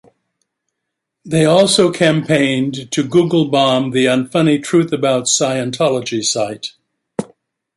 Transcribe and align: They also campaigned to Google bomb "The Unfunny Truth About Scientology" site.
They 1.23 1.45
also 1.45 1.91
campaigned 1.91 2.91
to 2.91 3.07
Google 3.07 3.49
bomb 3.49 3.91
"The 3.91 4.05
Unfunny 4.07 4.57
Truth 4.63 4.91
About 4.91 5.25
Scientology" 5.25 6.23
site. 6.25 6.71